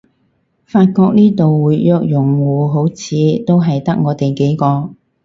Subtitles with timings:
[0.65, 3.13] 發覺呢度活躍用戶好似
[3.45, 4.95] 都係得我哋幾個